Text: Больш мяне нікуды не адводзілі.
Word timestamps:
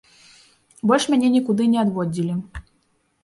Больш 0.91 1.03
мяне 1.13 1.29
нікуды 1.35 1.67
не 1.73 1.79
адводзілі. 1.83 2.39